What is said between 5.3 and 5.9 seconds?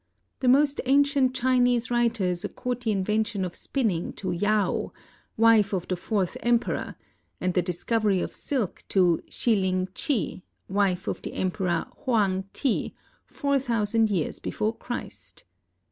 wife of